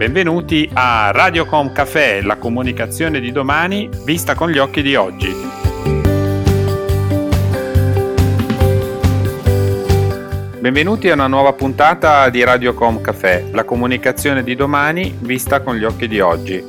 [0.00, 5.30] Benvenuti a Radiocom Café, la comunicazione di domani vista con gli occhi di oggi.
[10.58, 15.84] Benvenuti a una nuova puntata di Radiocom Café, la comunicazione di domani vista con gli
[15.84, 16.64] occhi di oggi.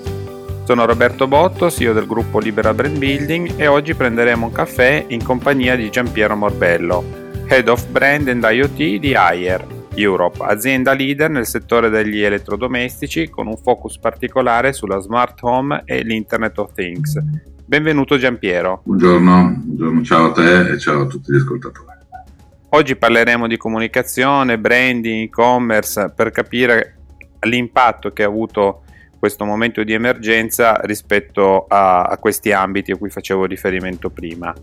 [0.65, 5.23] Sono Roberto Botto, CEO del gruppo Libera Brand Building e oggi prenderemo un caffè in
[5.23, 7.01] compagnia di Giampiero Morbello,
[7.47, 13.47] Head of Brand and IoT di Ayer, Europe, azienda leader nel settore degli elettrodomestici con
[13.47, 17.17] un focus particolare sulla smart home e l'Internet of Things.
[17.65, 18.81] Benvenuto Giampiero.
[18.83, 21.99] Buongiorno, buongiorno, ciao a te e ciao a tutti gli ascoltatori.
[22.73, 26.95] Oggi parleremo di comunicazione, branding, e-commerce per capire
[27.41, 28.83] l'impatto che ha avuto
[29.19, 34.53] questo momento di emergenza rispetto a, a questi ambiti a cui facevo riferimento prima.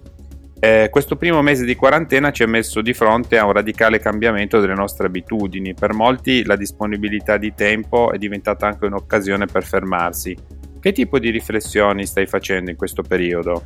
[0.60, 4.58] Eh, questo primo mese di quarantena ci ha messo di fronte a un radicale cambiamento
[4.58, 5.72] delle nostre abitudini.
[5.72, 10.36] Per molti la disponibilità di tempo è diventata anche un'occasione per fermarsi.
[10.80, 13.62] Che tipo di riflessioni stai facendo in questo periodo?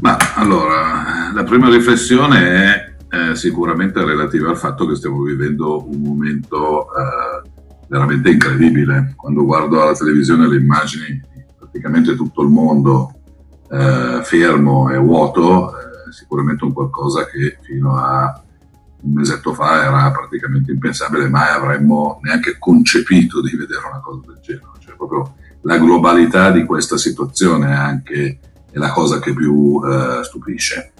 [0.00, 6.00] Ma allora, la prima riflessione è eh, sicuramente relativa al fatto che stiamo vivendo un
[6.02, 7.48] momento eh,
[7.88, 9.14] veramente incredibile.
[9.16, 13.12] Quando guardo alla televisione le immagini di praticamente tutto il mondo
[13.70, 15.72] eh, fermo e vuoto,
[16.10, 18.42] sicuramente un qualcosa che fino a
[19.02, 24.38] un mesetto fa era praticamente impensabile, mai avremmo neanche concepito di vedere una cosa del
[24.40, 24.66] genere.
[24.78, 28.38] Cioè, proprio la globalità di questa situazione anche
[28.70, 30.92] è la cosa che più eh, stupisce.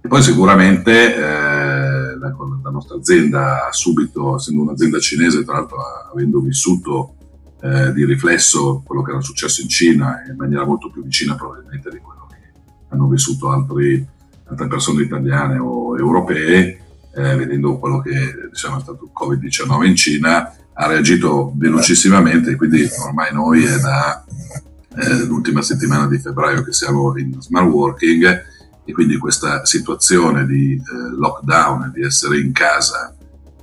[0.00, 5.78] E poi sicuramente eh, la, la, nostra azienda subito, essendo un'azienda cinese, tra l'altro
[6.12, 7.14] avendo vissuto
[7.60, 11.90] eh, di riflesso quello che era successo in Cina in maniera molto più vicina probabilmente
[11.90, 12.36] di quello che
[12.90, 14.06] hanno vissuto altri
[14.48, 16.80] altre persone italiane o europee,
[17.14, 22.88] eh, vedendo quello che diciamo, è stato il Covid-19 in Cina, ha reagito velocissimamente, quindi
[23.04, 24.24] ormai noi è da
[24.96, 28.44] eh, l'ultima settimana di febbraio che siamo in smart working
[28.84, 33.14] e quindi questa situazione di eh, lockdown, di essere in casa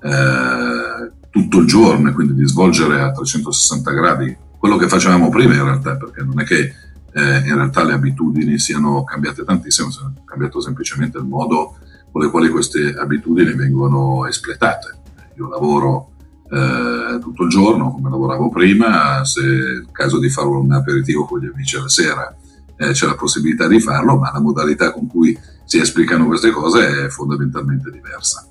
[0.02, 5.54] eh, tutto il giorno e quindi di svolgere a 360 gradi quello che facevamo prima
[5.54, 6.74] in realtà, perché non è che
[7.16, 11.78] eh, in realtà le abitudini siano cambiate tantissimo, è cambiato semplicemente il modo
[12.12, 15.00] con le quali queste abitudini vengono espletate.
[15.38, 16.12] Io lavoro
[16.50, 21.24] eh, tutto il giorno come lavoravo prima, se è il caso di fare un aperitivo
[21.24, 22.36] con gli amici alla sera
[22.78, 27.06] eh, c'è la possibilità di farlo, ma la modalità con cui si esplicano queste cose
[27.06, 28.46] è fondamentalmente diversa.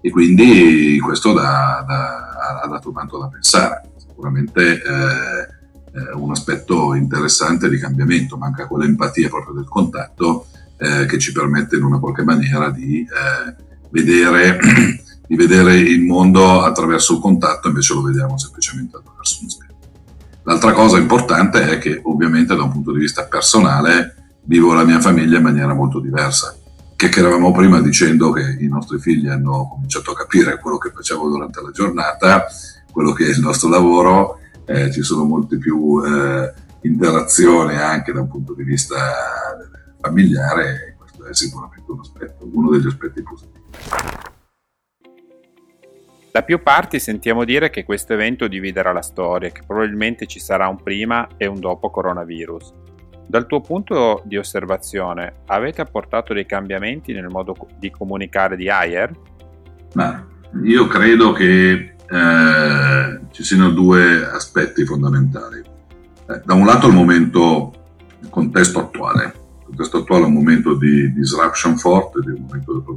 [0.00, 3.90] E quindi questo da, da, ha dato tanto da pensare.
[3.96, 5.35] Sicuramente eh,
[6.26, 11.84] un aspetto interessante di cambiamento, manca quell'empatia proprio del contatto eh, che ci permette in
[11.84, 14.58] una qualche maniera di, eh, vedere,
[15.26, 19.74] di vedere il mondo attraverso il contatto, invece lo vediamo semplicemente attraverso uno schermo.
[20.42, 25.00] L'altra cosa importante è che ovviamente da un punto di vista personale vivo la mia
[25.00, 26.56] famiglia in maniera molto diversa.
[26.94, 31.60] Chiacchieravamo prima dicendo che i nostri figli hanno cominciato a capire quello che facevo durante
[31.60, 32.46] la giornata,
[32.90, 38.20] quello che è il nostro lavoro eh, ci sono molte più eh, interazioni anche da
[38.20, 38.96] un punto di vista
[40.00, 43.64] familiare e questo è sicuramente un aspetto, uno degli aspetti positivi.
[46.30, 50.68] Da più parti sentiamo dire che questo evento dividerà la storia, che probabilmente ci sarà
[50.68, 52.74] un prima e un dopo coronavirus.
[53.26, 59.10] Dal tuo punto di osservazione, avete apportato dei cambiamenti nel modo di comunicare di Ayer?
[59.94, 60.26] Ma
[60.62, 65.58] io credo che eh, ci siano due aspetti fondamentali.
[65.58, 67.70] Eh, da un lato il momento,
[68.22, 69.24] il contesto attuale.
[69.58, 72.96] Il contesto attuale è un momento di disruption forte, di un momento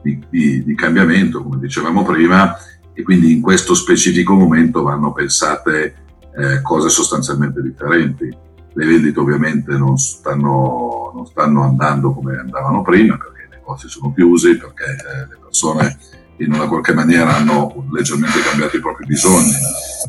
[0.00, 2.56] di, di, di cambiamento, come dicevamo prima,
[2.94, 5.94] e quindi in questo specifico momento vanno pensate
[6.34, 8.34] eh, cose sostanzialmente differenti.
[8.72, 14.10] Le vendite ovviamente non stanno, non stanno, andando come andavano prima perché i negozi sono
[14.14, 15.98] chiusi, perché eh, le persone
[16.38, 19.52] in una qualche maniera hanno leggermente cambiato i propri bisogni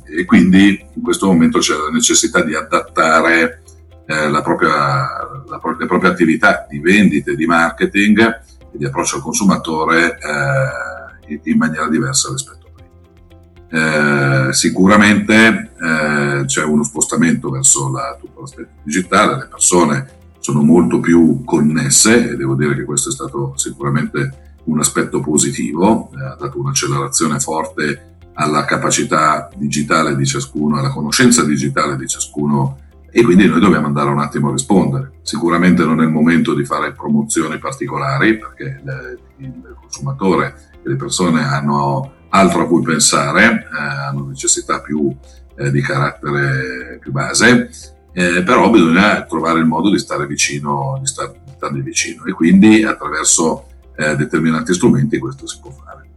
[0.06, 3.64] e quindi in questo momento c'è la necessità di adattare
[4.06, 4.70] eh, la propria,
[5.48, 8.20] la, le proprie attività di vendita e di marketing
[8.72, 12.72] e di approccio al consumatore eh, in maniera diversa rispetto a
[13.68, 14.48] prima.
[14.50, 21.00] Eh, sicuramente eh, c'è uno spostamento verso la, tutto l'aspetto digitale, le persone sono molto
[21.00, 26.36] più connesse e devo dire che questo è stato sicuramente un aspetto positivo, eh, ha
[26.40, 32.78] dato un'accelerazione forte alla capacità digitale di ciascuno, alla conoscenza digitale di ciascuno
[33.12, 35.14] e quindi noi dobbiamo andare un attimo a rispondere.
[35.24, 38.82] Sicuramente non è il momento di fare promozioni particolari perché
[39.38, 45.14] il consumatore e le persone hanno altro a cui pensare, eh, hanno necessità più
[45.56, 47.70] eh, di carattere più base,
[48.14, 52.32] eh, però bisogna trovare il modo di stare vicino, di star, di stargli vicino e
[52.32, 53.66] quindi attraverso
[54.00, 56.08] eh, determinati strumenti questo si può fare.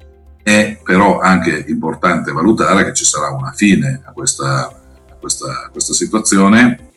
[0.40, 5.68] È però anche importante valutare che ci sarà una fine a questa, a questa, a
[5.70, 6.90] questa situazione,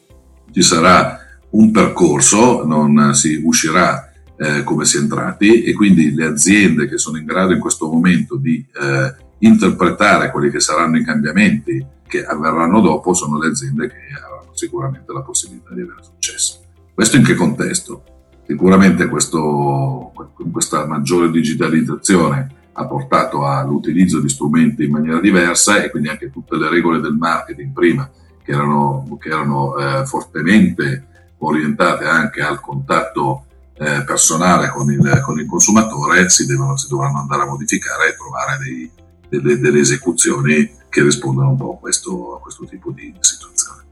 [0.51, 1.19] ci sarà
[1.51, 6.97] un percorso, non si uscirà eh, come si è entrati e quindi le aziende che
[6.97, 12.23] sono in grado in questo momento di eh, interpretare quelli che saranno i cambiamenti che
[12.23, 16.61] avverranno dopo sono le aziende che avranno sicuramente la possibilità di avere successo.
[16.93, 18.14] Questo in che contesto?
[18.47, 20.11] Sicuramente questo,
[20.51, 26.57] questa maggiore digitalizzazione ha portato all'utilizzo di strumenti in maniera diversa e quindi anche tutte
[26.57, 28.09] le regole del marketing prima
[28.43, 31.07] che erano, che erano eh, fortemente
[31.39, 33.45] orientate anche al contatto
[33.77, 38.15] eh, personale con il, con il, consumatore si, devono, si dovranno andare a modificare e
[38.15, 38.89] trovare dei,
[39.27, 43.83] delle, delle, esecuzioni che rispondano un po' a questo, a questo tipo di situazione.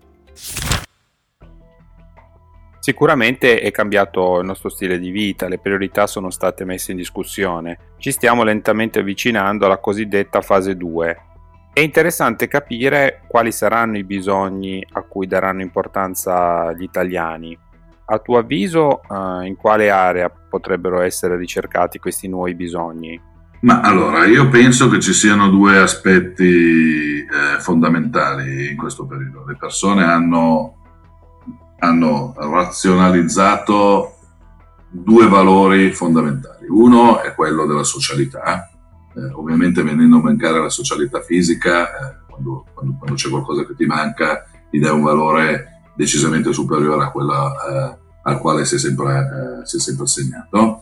[2.83, 7.93] Sicuramente è cambiato il nostro stile di vita, le priorità sono state messe in discussione.
[7.97, 11.17] Ci stiamo lentamente avvicinando alla cosiddetta fase 2.
[11.71, 17.57] È interessante capire quali saranno i bisogni a cui daranno importanza gli italiani.
[18.07, 23.17] A tuo avviso, uh, in quale area potrebbero essere ricercati questi nuovi bisogni?
[23.61, 29.45] Ma allora, io penso che ci siano due aspetti eh, fondamentali in questo periodo.
[29.45, 30.82] Le persone hanno
[31.83, 34.15] hanno razionalizzato
[34.89, 36.67] due valori fondamentali.
[36.69, 38.69] Uno è quello della socialità,
[39.13, 43.75] eh, ovviamente venendo a mancare la socialità fisica, eh, quando, quando, quando, c'è qualcosa che
[43.75, 48.79] ti manca, ti dà un valore decisamente superiore a quello eh, al quale si è,
[48.79, 49.19] sempre,
[49.61, 50.81] eh, si è sempre assegnato.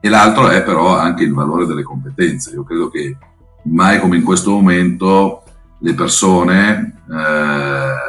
[0.00, 2.52] E l'altro è però anche il valore delle competenze.
[2.52, 3.16] Io credo che
[3.64, 5.42] mai come in questo momento
[5.80, 8.07] le persone eh,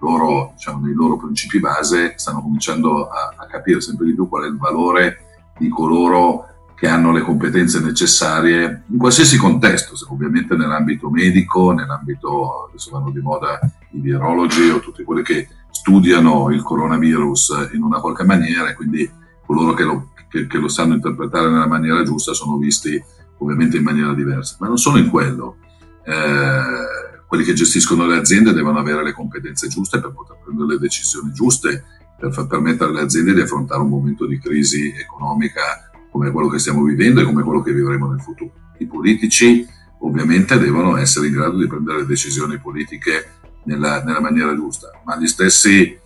[0.00, 4.44] loro, diciamo, nei loro principi base stanno cominciando a, a, capire sempre di più qual
[4.44, 11.10] è il valore di coloro che hanno le competenze necessarie in qualsiasi contesto, ovviamente nell'ambito
[11.10, 13.58] medico, nell'ambito, adesso vanno di moda
[13.90, 19.10] i virologi o tutti quelli che studiano il coronavirus in una qualche maniera e quindi
[19.44, 23.02] coloro che lo, che, che lo sanno interpretare nella maniera giusta sono visti
[23.38, 25.56] ovviamente in maniera diversa, ma non solo in quello.
[26.04, 26.97] Eh,
[27.28, 31.30] quelli che gestiscono le aziende devono avere le competenze giuste per poter prendere le decisioni
[31.30, 31.84] giuste,
[32.18, 36.58] per far permettere alle aziende di affrontare un momento di crisi economica come quello che
[36.58, 38.50] stiamo vivendo e come quello che vivremo nel futuro.
[38.78, 39.66] I politici
[40.00, 43.32] ovviamente devono essere in grado di prendere decisioni politiche
[43.64, 45.98] nella, nella maniera giusta, ma gli stessi,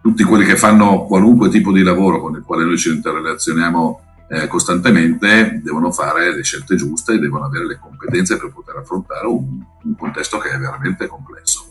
[0.00, 4.00] tutti quelli che fanno qualunque tipo di lavoro con il quale noi ci interrelazioniamo
[4.32, 9.26] eh, costantemente devono fare le scelte giuste e devono avere le competenze per poter affrontare
[9.26, 11.64] un, un contesto che è veramente complesso.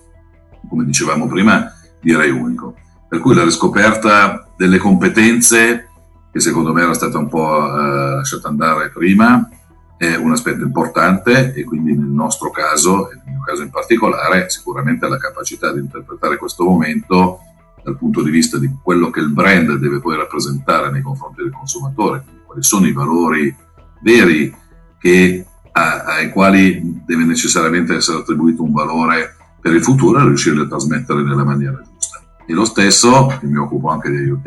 [0.67, 2.75] Come dicevamo prima, direi unico.
[3.07, 5.87] Per cui la riscoperta delle competenze,
[6.29, 9.49] che secondo me era stata un po' eh, lasciata andare prima,
[9.95, 14.49] è un aspetto importante e quindi nel nostro caso, e nel mio caso in particolare,
[14.49, 17.39] sicuramente la capacità di interpretare questo momento
[17.81, 21.53] dal punto di vista di quello che il brand deve poi rappresentare nei confronti del
[21.53, 23.55] consumatore, quali sono i valori
[24.01, 24.51] veri
[24.97, 30.59] che, a, ai quali deve necessariamente essere attribuito un valore per il futuro e riuscire
[30.59, 32.19] a trasmettere nella maniera giusta.
[32.47, 34.43] E lo stesso, mi occupo anche di IoT,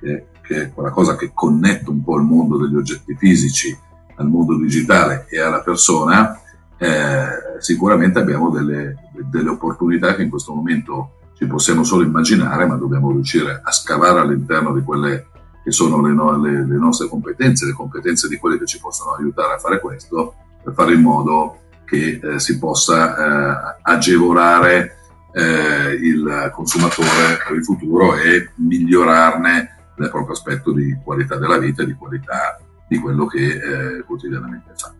[0.00, 3.76] che, che è quella cosa che connette un po' il mondo degli oggetti fisici
[4.16, 6.40] al mondo digitale e alla persona,
[6.78, 7.26] eh,
[7.58, 13.10] sicuramente abbiamo delle, delle opportunità che in questo momento ci possiamo solo immaginare, ma dobbiamo
[13.10, 15.26] riuscire a scavare all'interno di quelle
[15.64, 19.12] che sono le, no, le, le, nostre competenze, le competenze di quelli che ci possono
[19.12, 24.98] aiutare a fare questo, per fare in modo che eh, si possa eh, agevolare
[25.32, 31.82] eh, il consumatore per il futuro e migliorarne il proprio aspetto di qualità della vita
[31.82, 34.92] e di qualità di quello che eh, quotidianamente fa.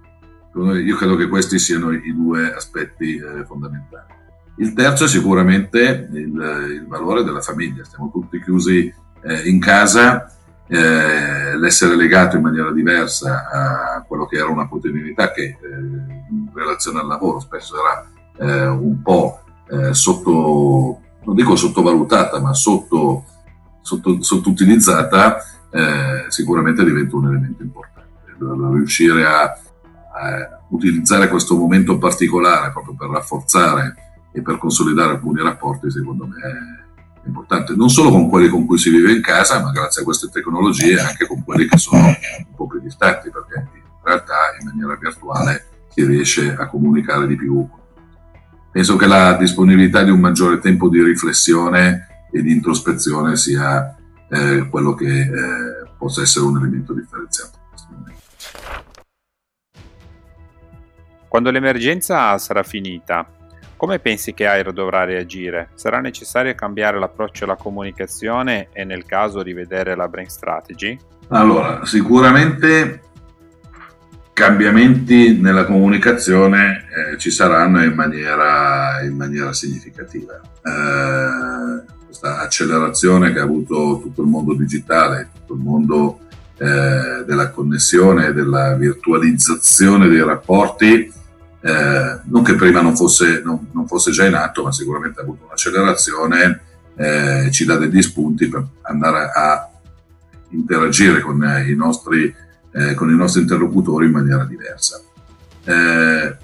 [0.77, 4.13] Io credo che questi siano i due aspetti eh, fondamentali.
[4.57, 7.85] Il terzo è sicuramente il, il, valore della famiglia.
[7.85, 8.93] Stiamo tutti chiusi
[9.23, 10.33] eh, in casa
[10.67, 15.57] eh, l'essere legato in maniera diversa a quello che era una quotidianità che eh,
[16.31, 18.07] in relazione al lavoro spesso era
[18.39, 23.25] eh, un po' eh, sotto, non dico sottovalutata, ma sotto,
[23.81, 25.39] sotto, sottoutilizzata,
[25.71, 27.93] eh, sicuramente diventa un elemento importante.
[28.37, 33.95] Riuscire a, a utilizzare questo momento particolare proprio per rafforzare
[34.33, 36.84] e per consolidare alcuni rapporti, secondo me
[37.27, 40.29] importante, non solo con quelli con cui si vive in casa, ma grazie a queste
[40.29, 44.97] tecnologie anche con quelli che sono un po' più distanti, perché in realtà in maniera
[44.97, 47.67] virtuale si riesce a comunicare di più.
[48.71, 53.97] penso che la disponibilità di un maggiore tempo di riflessione e di introspezione sia
[54.29, 55.31] eh, quello che eh,
[55.97, 57.63] possa essere un elemento differenziato.
[61.29, 63.27] Quando l'emergenza sarà finita,
[63.85, 65.69] come pensi che Air dovrà reagire?
[65.75, 70.99] Sarà necessario cambiare l'approccio alla comunicazione e nel caso rivedere la brand strategy?
[71.29, 73.03] Allora, sicuramente
[74.33, 80.41] cambiamenti nella comunicazione eh, ci saranno in maniera, in maniera significativa.
[80.41, 86.21] Eh, questa accelerazione che ha avuto tutto il mondo digitale, tutto il mondo
[86.57, 91.13] eh, della connessione, della virtualizzazione dei rapporti,
[91.65, 95.23] eh, non che prima non fosse, non, non fosse, già in atto, ma sicuramente ha
[95.23, 96.61] avuto un'accelerazione,
[96.97, 99.71] eh, ci dà degli spunti per andare a
[100.51, 102.43] interagire con i nostri
[102.75, 105.01] eh, con i nostri interlocutori in maniera diversa.
[105.65, 106.37] Eh,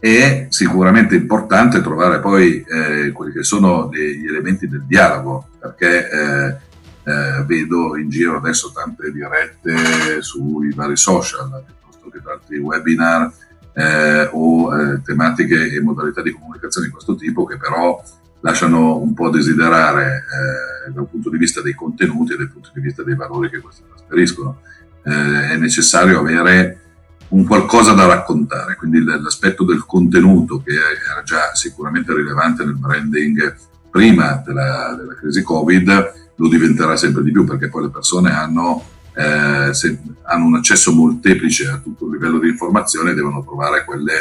[0.00, 6.48] è sicuramente importante trovare poi eh, quelli che sono gli elementi del dialogo, perché eh,
[7.04, 13.30] eh, vedo in giro adesso tante dirette sui vari social, piuttosto che tanti webinar
[13.74, 18.02] eh, o tematiche e modalità di comunicazione di questo tipo che però
[18.40, 20.24] lasciano un po' desiderare
[20.86, 23.60] eh, dal punto di vista dei contenuti e dal punto di vista dei valori che
[23.60, 24.60] questi trasferiscono.
[25.02, 26.80] Eh, è necessario avere
[27.28, 33.56] un qualcosa da raccontare, quindi l'aspetto del contenuto che era già sicuramente rilevante nel branding
[33.90, 38.82] prima della, della crisi Covid lo diventerà sempre di più perché poi le persone hanno,
[39.20, 44.14] eh, se, hanno un accesso molteplice a tutto il livello di informazione devono trovare quelle,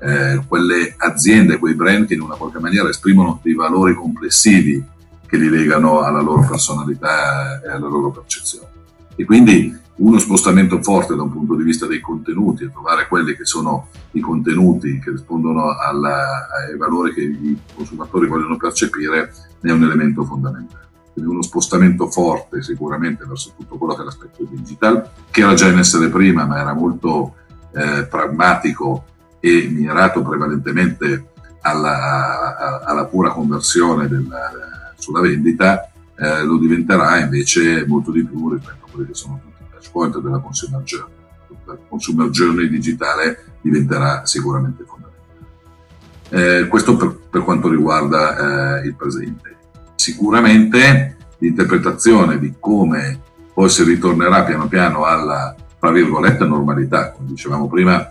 [0.00, 4.84] eh, quelle aziende, quei brand che in una qualche maniera esprimono dei valori complessivi
[5.26, 8.68] che li legano alla loro personalità e alla loro percezione.
[9.14, 13.36] E quindi uno spostamento forte da un punto di vista dei contenuti e trovare quelli
[13.36, 19.70] che sono i contenuti che rispondono alla, ai valori che i consumatori vogliono percepire è
[19.70, 20.88] un elemento fondamentale.
[21.12, 25.68] Quindi uno spostamento forte sicuramente verso tutto quello che è l'aspetto digital, che era già
[25.68, 27.34] in essere prima, ma era molto
[27.74, 29.04] eh, pragmatico
[29.40, 38.10] e mirato prevalentemente alla, alla pura conversione della, sulla vendita, eh, lo diventerà invece molto
[38.10, 39.50] di più rispetto a quelli che sono tutti
[39.90, 41.18] point della consumer journey.
[41.64, 46.62] La consumer journey digitale diventerà sicuramente fondamentale.
[46.62, 49.56] Eh, questo per, per, quanto riguarda eh, il presente.
[50.00, 53.20] Sicuramente l'interpretazione di come
[53.52, 58.10] poi si ritornerà piano piano alla, tra virgolette, normalità, come dicevamo prima,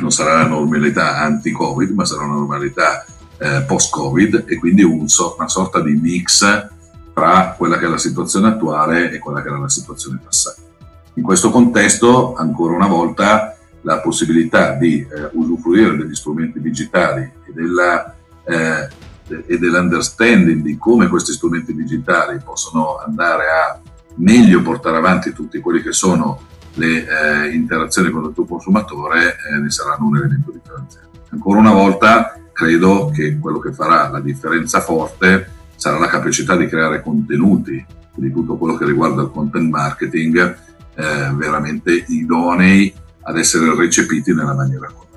[0.00, 3.04] non sarà la normalità anti-Covid, ma sarà una normalità
[3.38, 5.06] eh, post-Covid e quindi un
[5.38, 6.68] una sorta di mix
[7.14, 10.60] tra quella che è la situazione attuale e quella che era la situazione passata.
[11.14, 17.52] In questo contesto, ancora una volta, la possibilità di eh, usufruire degli strumenti digitali e,
[17.54, 18.12] della,
[18.44, 18.88] eh,
[19.28, 23.80] e dell'understanding di come questi strumenti digitali possono andare a
[24.16, 26.40] meglio portare avanti tutti quelli che sono
[26.74, 31.08] le eh, interazioni con il tuo consumatore eh, ne saranno un elemento differenziale.
[31.30, 36.66] Ancora una volta credo che quello che farà la differenza forte sarà la capacità di
[36.66, 40.56] creare contenuti di tutto quello che riguarda il content marketing
[40.94, 45.11] eh, veramente idonei ad essere recepiti nella maniera corretta.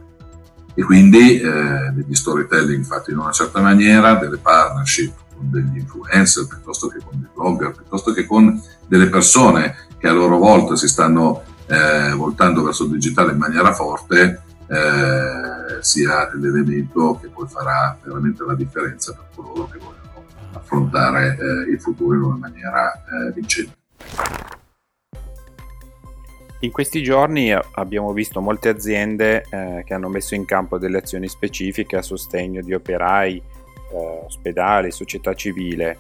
[0.76, 6.48] E quindi eh, degli storytelling fatti in una certa maniera, delle partnership con degli influencer
[6.48, 10.88] piuttosto che con dei blogger, piuttosto che con delle persone che a loro volta si
[10.88, 17.98] stanno eh, voltando verso il digitale in maniera forte, eh, sia l'elemento che poi farà
[18.04, 23.32] veramente la differenza per coloro che vogliono affrontare eh, il futuro in una maniera eh,
[23.34, 23.74] vincente.
[26.66, 31.28] In questi giorni abbiamo visto molte aziende eh, che hanno messo in campo delle azioni
[31.28, 36.00] specifiche a sostegno di operai, eh, ospedali, società civile.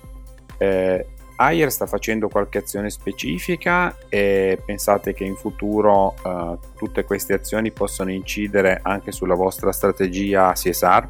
[0.57, 1.05] Eh,
[1.37, 7.71] Ayer sta facendo qualche azione specifica e pensate che in futuro eh, tutte queste azioni
[7.71, 11.07] possano incidere anche sulla vostra strategia CSR?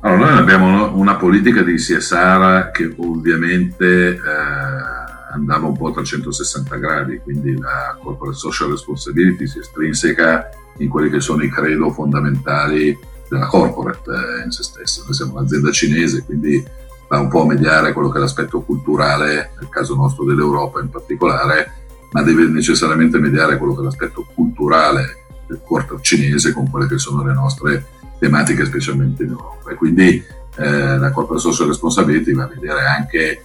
[0.00, 5.03] Allora, noi abbiamo una politica di CSR che ovviamente eh,
[5.34, 10.48] andava un po' a 360 gradi, quindi la corporate social responsibility si estrinseca
[10.78, 12.96] in quelli che sono i credo fondamentali
[13.28, 15.02] della corporate eh, in se stessa.
[15.04, 16.64] Noi siamo un'azienda cinese, quindi
[17.08, 20.88] va un po' a mediare quello che è l'aspetto culturale, nel caso nostro dell'Europa in
[20.88, 26.86] particolare, ma deve necessariamente mediare quello che è l'aspetto culturale del corpo cinese con quelle
[26.86, 27.86] che sono le nostre
[28.18, 29.70] tematiche, specialmente in Europa.
[29.70, 30.24] E quindi
[30.56, 33.44] eh, la corporate social responsibility va a vedere anche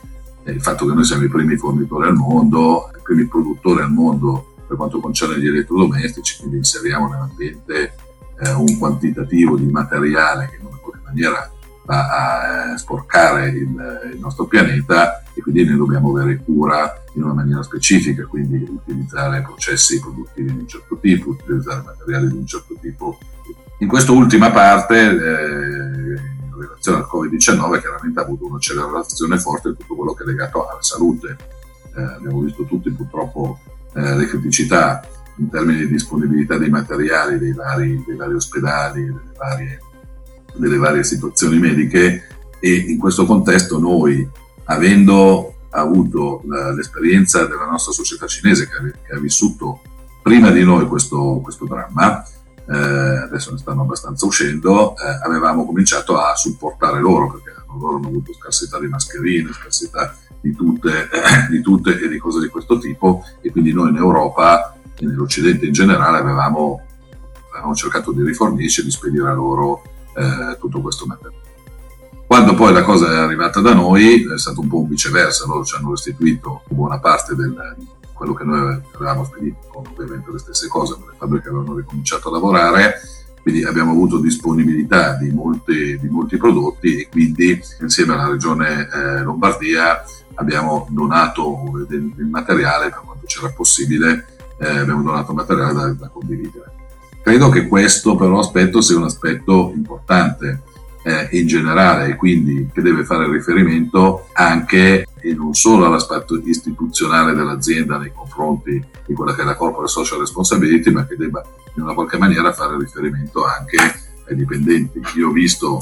[0.50, 4.54] il fatto che noi siamo i primi fornitori al mondo, i primi produttori al mondo
[4.68, 7.96] per quanto concerne gli elettrodomestici, quindi inseriamo nell'ambiente
[8.40, 10.80] eh, un quantitativo di materiale che in una
[11.10, 11.52] maniera
[11.86, 17.24] va a eh, sporcare il, il, nostro pianeta e quindi noi dobbiamo avere cura in
[17.24, 22.46] una maniera specifica, quindi utilizzare processi produttivi di un certo tipo, utilizzare materiali di un
[22.46, 23.18] certo tipo.
[23.80, 25.99] In questa ultima parte, eh,
[26.80, 30.82] relazione al Covid-19, chiaramente ha avuto un'accelerazione forte in tutto quello che è legato alla
[30.82, 31.38] salute.
[31.96, 33.60] Eh, abbiamo visto tutti purtroppo
[33.94, 35.02] eh, le criticità
[35.38, 39.80] in termini di disponibilità dei materiali dei vari, dei vari ospedali, delle varie,
[40.56, 42.28] delle varie situazioni mediche
[42.60, 44.28] e in questo contesto noi,
[44.66, 46.42] avendo avuto
[46.76, 49.82] l'esperienza della nostra società cinese che ha, che ha vissuto
[50.22, 52.24] prima di noi questo, questo dramma,
[52.68, 58.08] eh, adesso ne stanno abbastanza uscendo, eh, avevamo cominciato a supportare loro perché loro hanno
[58.08, 62.78] avuto scarsità di mascherine, scarsità di tutte, eh, di tutte e di cose di questo
[62.78, 66.82] tipo e quindi noi in Europa e nell'Occidente in generale avevamo,
[67.52, 69.84] avevamo cercato di rifornirci e di spedire a loro
[70.16, 71.48] eh, tutto questo materiale.
[72.26, 75.64] Quando poi la cosa è arrivata da noi è stato un po' un viceversa, loro
[75.64, 77.42] ci hanno restituito buona parte di
[78.20, 82.28] quello che noi avevamo spedito, con ovviamente le stesse cose, ma le fabbriche avevano ricominciato
[82.28, 82.96] a lavorare,
[83.42, 89.22] quindi abbiamo avuto disponibilità di molti, di molti prodotti e quindi insieme alla regione eh,
[89.22, 94.26] Lombardia abbiamo donato del, del materiale per quanto c'era possibile
[94.60, 96.74] eh, abbiamo donato materiale da, da, condividere.
[97.24, 100.64] Credo che questo però aspetto sia un aspetto importante
[101.10, 107.34] eh, in generale e quindi che deve fare riferimento anche e non solo all'aspetto istituzionale
[107.34, 111.44] dell'azienda nei confronti di quella che è la corporate social responsibility, ma che debba
[111.76, 113.78] in una qualche maniera fare riferimento anche
[114.28, 115.02] ai dipendenti.
[115.16, 115.80] Io ho visto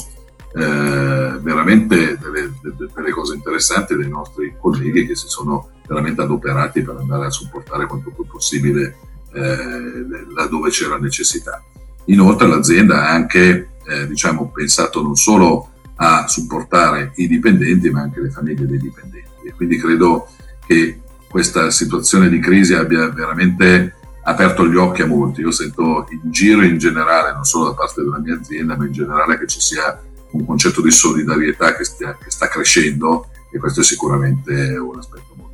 [0.55, 2.53] eh, veramente delle,
[2.93, 7.85] delle, cose interessanti dei nostri colleghi che si sono veramente adoperati per andare a supportare
[7.85, 8.97] quanto più possibile
[9.33, 11.61] eh, laddove c'era necessità.
[12.05, 18.21] Inoltre l'azienda ha anche eh, diciamo, pensato non solo a supportare i dipendenti ma anche
[18.21, 20.27] le famiglie dei dipendenti e quindi credo
[20.65, 25.41] che questa situazione di crisi abbia veramente aperto gli occhi a molti.
[25.41, 28.91] Io sento in giro in generale, non solo da parte della mia azienda, ma in
[28.91, 33.79] generale che ci sia un concetto di solidarietà che, stia, che sta crescendo e questo
[33.79, 35.46] è sicuramente un aspetto molto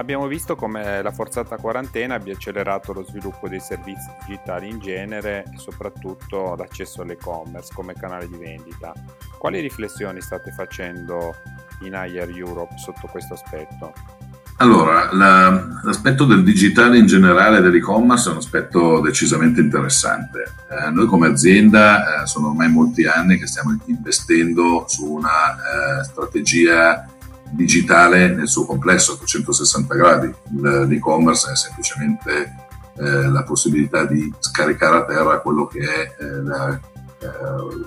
[0.00, 5.44] Abbiamo visto come la forzata quarantena abbia accelerato lo sviluppo dei servizi digitali in genere
[5.52, 8.94] e soprattutto l'accesso all'e-commerce come canale di vendita.
[9.36, 11.34] Quali riflessioni state facendo
[11.82, 13.92] in Higher Europe sotto questo aspetto?
[14.56, 20.54] Allora, la, l'aspetto del digitale in generale dell'e-commerce è un aspetto decisamente interessante.
[20.70, 26.04] Eh, noi come azienda eh, sono ormai molti anni che stiamo investendo su una eh,
[26.04, 27.06] strategia
[27.50, 30.34] digitale nel suo complesso a 360 gradi.
[30.60, 32.54] L'e-commerce è semplicemente
[32.96, 36.80] eh, la possibilità di scaricare a terra quello che è eh, la,
[37.20, 37.26] eh,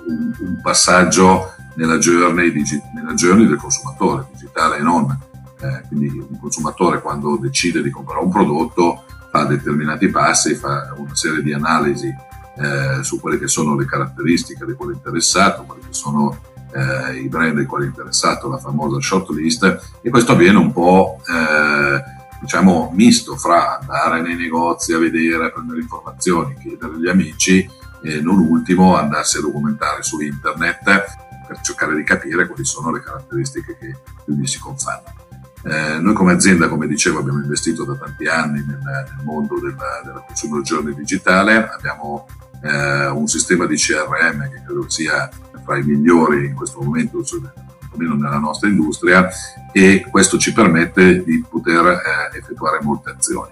[0.07, 5.31] un, un, passaggio nella journey, digi- nella journey del consumatore, digitale e non
[5.63, 11.15] eh, quindi un consumatore quando decide di comprare un prodotto fa determinati passi, fa una
[11.15, 16.37] serie di analisi eh, su quelle che sono le caratteristiche di quello interessato, quali sono
[16.73, 21.19] eh, i brand ai quali è interessato, la famosa shortlist, e questo avviene un po'
[21.27, 22.03] eh,
[22.41, 27.69] diciamo misto fra andare nei negozi a vedere, a prendere informazioni, chiedere agli amici
[28.01, 30.83] e non ultimo andarsi a documentare su internet
[31.47, 35.21] per cercare di capire quali sono le caratteristiche che più gli si confanno.
[35.65, 40.01] Eh, noi come azienda, come dicevo, abbiamo investito da tanti anni nel, nel mondo della,
[40.03, 42.27] della consumer journey digitale, abbiamo
[42.63, 45.29] eh, un sistema di CRM che credo sia
[45.63, 47.23] fra i migliori in questo momento,
[47.91, 49.29] almeno nella nostra industria,
[49.71, 53.51] e questo ci permette di poter eh, effettuare molte azioni.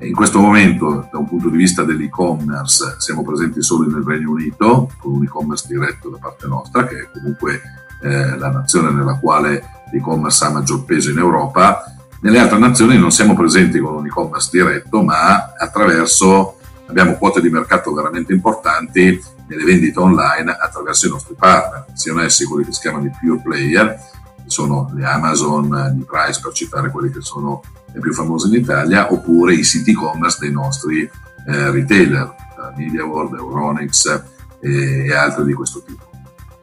[0.00, 4.90] In questo momento, da un punto di vista dell'e-commerce, siamo presenti solo nel Regno Unito,
[4.98, 7.62] con un e-commerce diretto da parte nostra, che è comunque
[8.02, 11.82] eh, la nazione nella quale l'e-commerce ha maggior peso in Europa.
[12.20, 16.55] Nelle altre nazioni non siamo presenti con un e-commerce diretto, ma attraverso
[16.86, 22.44] abbiamo quote di mercato veramente importanti nelle vendite online attraverso i nostri partner, siano essi
[22.44, 23.96] quelli che si chiamano i pure player,
[24.36, 27.62] che sono le Amazon, i Price per citare quelli che sono
[27.94, 32.34] i più famosi in Italia, oppure i siti e-commerce dei nostri eh, retailer,
[32.76, 34.22] MediaWorld, Euronics
[34.60, 36.10] eh, e altri di questo tipo.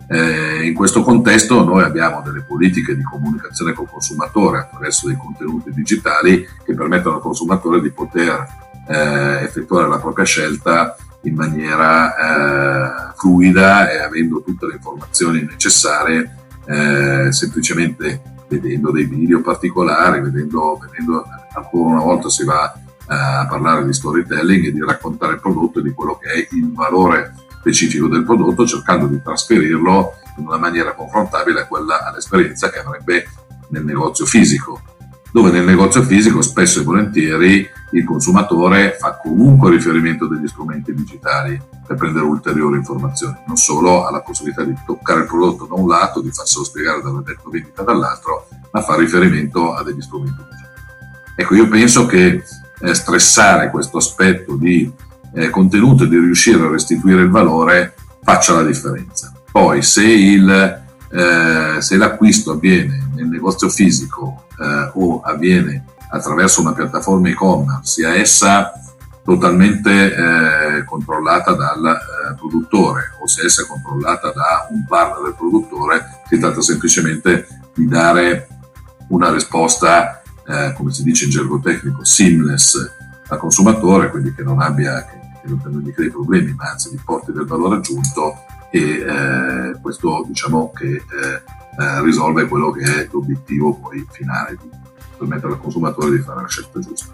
[0.09, 5.71] Eh, in questo contesto noi abbiamo delle politiche di comunicazione col consumatore attraverso dei contenuti
[5.71, 8.45] digitali che permettono al consumatore di poter
[8.87, 16.37] eh, effettuare la propria scelta in maniera eh, fluida e avendo tutte le informazioni necessarie
[16.65, 22.73] eh, semplicemente vedendo dei video particolari, vedendo, vedendo ancora una volta si va
[23.05, 26.71] a parlare di storytelling e di raccontare il prodotto e di quello che è il
[26.73, 32.79] valore specifico del prodotto, cercando di trasferirlo in una maniera confrontabile a quella, all'esperienza che
[32.79, 33.27] avrebbe
[33.69, 34.81] nel negozio fisico,
[35.33, 41.59] dove nel negozio fisico spesso e volentieri il consumatore fa comunque riferimento degli strumenti digitali
[41.87, 46.21] per prendere ulteriori informazioni, non solo alla possibilità di toccare il prodotto da un lato,
[46.21, 50.71] di farselo spiegare dalla detto vendita dall'altro, ma fa riferimento a degli strumenti digitali.
[51.35, 52.43] Ecco, io penso che
[52.79, 54.91] eh, stressare questo aspetto di
[55.33, 59.33] eh, contenuto e di riuscire a restituire il valore faccia la differenza.
[59.51, 66.73] Poi se, il, eh, se l'acquisto avviene nel negozio fisico eh, o avviene attraverso una
[66.73, 68.71] piattaforma e-commerce, sia essa
[69.23, 75.35] totalmente eh, controllata dal eh, produttore o se essa è controllata da un partner del
[75.35, 78.47] produttore, si tratta semplicemente di dare
[79.07, 82.75] una risposta eh, come si dice in gergo tecnico, seamless
[83.29, 87.31] al consumatore, quindi che non abbia, che, che non crei problemi, ma anzi gli porti
[87.31, 91.01] del valore aggiunto e eh, questo diciamo che
[91.79, 94.69] eh, risolve quello che è l'obiettivo poi finale di
[95.17, 97.13] permettere al consumatore di fare la scelta giusta.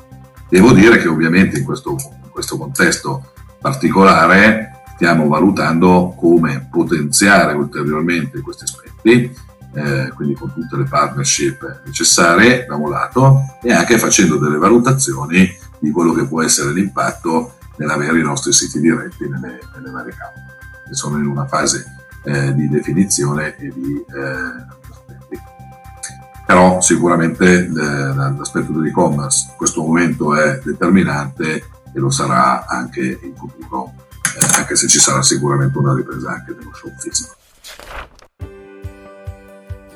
[0.49, 8.41] Devo dire che ovviamente in questo, in questo contesto particolare stiamo valutando come potenziare ulteriormente
[8.41, 14.37] questi aspetti eh, quindi con tutte le partnership necessarie da un lato e anche facendo
[14.37, 19.91] delle valutazioni di quello che può essere l'impatto nell'avere i nostri siti diretti nelle, nelle
[19.91, 25.39] varie camere, che sono in una fase eh, di definizione e di eh, aspetti.
[26.45, 31.55] Però sicuramente eh, l'aspetto dell'e-commerce in questo momento è determinante
[31.93, 33.93] e lo sarà anche in futuro,
[34.39, 37.37] eh, anche se ci sarà sicuramente una ripresa anche dello show fisico.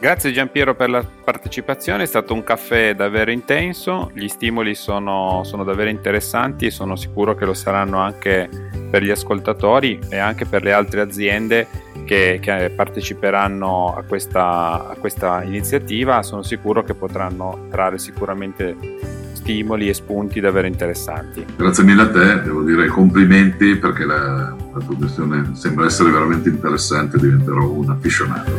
[0.03, 5.63] Grazie Giampiero per la partecipazione, è stato un caffè davvero intenso, gli stimoli sono, sono,
[5.63, 8.49] davvero interessanti e sono sicuro che lo saranno anche
[8.91, 11.65] per gli ascoltatori e anche per le altre aziende
[12.03, 19.89] che, che parteciperanno a questa, a questa iniziativa, sono sicuro che potranno trarre sicuramente stimoli
[19.89, 21.45] e spunti davvero interessanti.
[21.57, 27.17] Grazie mille a te, devo dire complimenti perché la, la tua sembra essere veramente interessante,
[27.17, 28.51] diventerò un appassionato.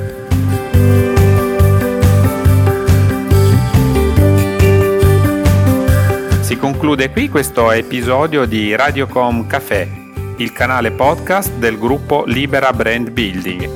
[6.40, 10.03] Si conclude qui questo episodio di Radiocom Café,
[10.36, 13.70] il canale podcast del gruppo Libera Brand Building.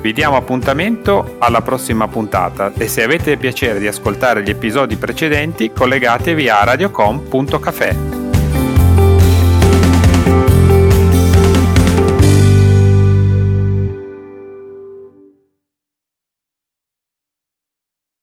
[0.00, 5.72] Vi diamo appuntamento alla prossima puntata e se avete piacere di ascoltare gli episodi precedenti
[5.72, 8.07] collegatevi a radiocom.café.